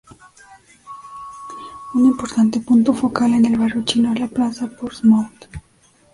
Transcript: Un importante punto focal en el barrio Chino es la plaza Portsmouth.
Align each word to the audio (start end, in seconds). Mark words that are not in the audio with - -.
Un 1.93 2.05
importante 2.07 2.59
punto 2.59 2.91
focal 2.91 3.35
en 3.35 3.45
el 3.45 3.55
barrio 3.59 3.83
Chino 3.85 4.11
es 4.13 4.19
la 4.19 4.27
plaza 4.27 4.65
Portsmouth. 4.67 5.45